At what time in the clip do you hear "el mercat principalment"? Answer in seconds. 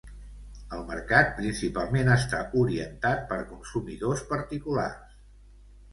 0.77-2.09